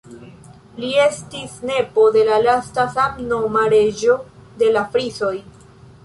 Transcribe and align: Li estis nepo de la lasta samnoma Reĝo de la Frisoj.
Li 0.83 0.87
estis 1.01 1.51
nepo 1.69 2.05
de 2.15 2.23
la 2.29 2.39
lasta 2.45 2.85
samnoma 2.95 3.65
Reĝo 3.73 4.15
de 4.63 4.71
la 4.79 4.83
Frisoj. 4.97 5.35